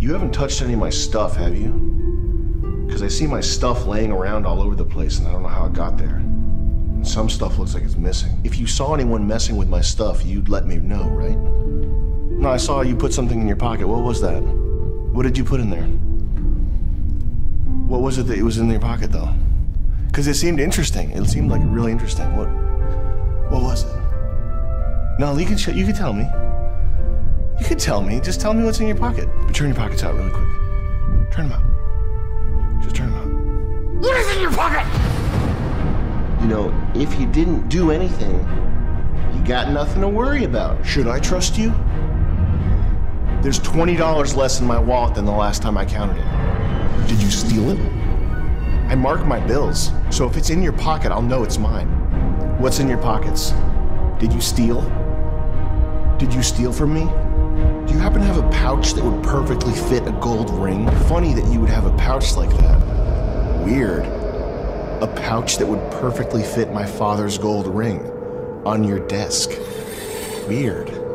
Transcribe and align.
You 0.00 0.12
haven't 0.12 0.32
touched 0.32 0.62
any 0.62 0.74
of 0.74 0.78
my 0.78 0.90
stuff, 0.90 1.34
have 1.36 1.56
you? 1.56 1.72
Because 2.86 3.02
I 3.02 3.08
see 3.08 3.26
my 3.26 3.40
stuff 3.40 3.84
laying 3.84 4.12
around 4.12 4.46
all 4.46 4.62
over 4.62 4.76
the 4.76 4.84
place 4.84 5.18
and 5.18 5.26
I 5.26 5.32
don't 5.32 5.42
know 5.42 5.48
how 5.48 5.66
it 5.66 5.72
got 5.72 5.98
there. 5.98 6.16
And 6.16 7.06
some 7.06 7.28
stuff 7.28 7.58
looks 7.58 7.74
like 7.74 7.82
it's 7.82 7.96
missing. 7.96 8.40
If 8.44 8.58
you 8.58 8.66
saw 8.66 8.94
anyone 8.94 9.26
messing 9.26 9.56
with 9.56 9.68
my 9.68 9.80
stuff, 9.80 10.24
you'd 10.24 10.48
let 10.48 10.66
me 10.66 10.76
know, 10.76 11.08
right? 11.08 11.36
No, 11.36 12.48
I 12.48 12.56
saw 12.56 12.82
you 12.82 12.94
put 12.94 13.12
something 13.12 13.40
in 13.40 13.48
your 13.48 13.56
pocket. 13.56 13.88
What 13.88 14.04
was 14.04 14.20
that? 14.20 14.40
What 14.40 15.24
did 15.24 15.36
you 15.36 15.44
put 15.44 15.58
in 15.58 15.68
there? 15.68 15.88
What 17.88 18.00
was 18.00 18.18
it 18.18 18.28
that 18.28 18.38
was 18.38 18.58
in 18.58 18.70
your 18.70 18.78
pocket, 18.78 19.10
though? 19.10 19.34
Because 20.06 20.28
it 20.28 20.34
seemed 20.34 20.60
interesting. 20.60 21.10
It 21.10 21.26
seemed 21.26 21.50
like 21.50 21.62
really 21.64 21.90
interesting. 21.90 22.36
What? 22.36 22.48
What 23.50 23.62
was 23.62 23.82
it? 23.82 23.92
No, 25.18 25.36
you 25.36 25.46
can 25.46 25.58
you 25.76 25.84
can 25.84 25.94
tell 25.94 26.12
me. 26.12 26.28
You 27.60 27.66
can 27.66 27.78
tell 27.78 28.00
me. 28.00 28.20
Just 28.20 28.40
tell 28.40 28.54
me 28.54 28.64
what's 28.64 28.80
in 28.80 28.86
your 28.86 28.96
pocket. 28.96 29.28
But 29.46 29.54
turn 29.54 29.68
your 29.68 29.76
pockets 29.76 30.02
out 30.04 30.14
really 30.14 30.30
quick. 30.30 30.48
Turn 31.32 31.48
them 31.48 31.52
out. 31.52 32.82
Just 32.82 32.96
turn 32.96 33.10
them 33.10 33.18
out. 33.18 34.02
What 34.02 34.16
is 34.16 34.36
in 34.36 34.42
your 34.42 34.52
pocket? 34.52 34.86
You 36.40 36.46
know, 36.46 36.90
if 36.94 37.18
you 37.18 37.26
didn't 37.26 37.68
do 37.68 37.90
anything, 37.90 38.36
you 39.34 39.44
got 39.44 39.70
nothing 39.72 40.00
to 40.02 40.08
worry 40.08 40.44
about. 40.44 40.86
Should 40.86 41.08
I 41.08 41.18
trust 41.18 41.58
you? 41.58 41.70
There's 43.42 43.58
$20 43.60 44.36
less 44.36 44.60
in 44.60 44.66
my 44.66 44.78
wallet 44.78 45.14
than 45.14 45.24
the 45.24 45.32
last 45.32 45.62
time 45.62 45.76
I 45.76 45.84
counted 45.84 46.18
it. 46.18 47.08
Did 47.08 47.20
you 47.20 47.30
steal 47.30 47.70
it? 47.70 47.78
I 48.88 48.94
mark 48.94 49.26
my 49.26 49.40
bills, 49.40 49.90
so 50.10 50.26
if 50.26 50.36
it's 50.36 50.50
in 50.50 50.62
your 50.62 50.72
pocket, 50.72 51.12
I'll 51.12 51.22
know 51.22 51.42
it's 51.42 51.58
mine. 51.58 51.88
What's 52.58 52.78
in 52.78 52.88
your 52.88 52.98
pockets? 52.98 53.52
Did 54.18 54.32
you 54.32 54.40
steal? 54.40 54.82
Did 56.18 56.32
you 56.32 56.42
steal 56.42 56.72
from 56.72 56.94
me? 56.94 57.08
Do 57.88 57.94
you 57.94 58.00
happen 58.00 58.20
to 58.20 58.26
have 58.26 58.36
a 58.36 58.48
pouch 58.50 58.92
that 58.92 59.02
would 59.02 59.24
perfectly 59.24 59.72
fit 59.72 60.06
a 60.06 60.12
gold 60.20 60.50
ring? 60.50 60.86
Funny 61.08 61.32
that 61.32 61.50
you 61.50 61.58
would 61.58 61.70
have 61.70 61.86
a 61.86 61.96
pouch 61.96 62.36
like 62.36 62.50
that. 62.58 63.64
Weird. 63.64 64.04
A 65.02 65.06
pouch 65.16 65.56
that 65.56 65.66
would 65.66 65.80
perfectly 65.92 66.42
fit 66.42 66.70
my 66.70 66.84
father's 66.84 67.38
gold 67.38 67.66
ring 67.66 68.00
on 68.66 68.84
your 68.84 68.98
desk. 69.08 69.52
Weird. 70.46 71.07